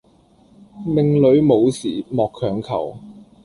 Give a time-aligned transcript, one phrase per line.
[0.83, 2.97] 命裡無時莫強求